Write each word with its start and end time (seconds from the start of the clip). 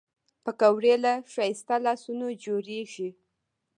پکورې 0.43 0.95
له 1.03 1.13
ښایسته 1.31 1.75
لاسونو 1.85 2.27
جوړېږي 2.43 3.09